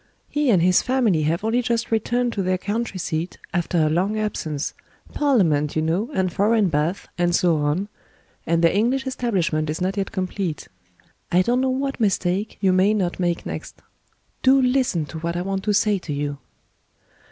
[0.31, 4.17] He and his family have only just returned to their country seat, after a long
[4.17, 4.73] absence
[5.13, 7.87] parliament you know, and foreign baths, and so on
[8.47, 10.67] and their English establishment is not yet complete.
[11.31, 13.83] I don't know what mistake you may not make next.
[14.41, 16.39] Do listen to what I want to say to you."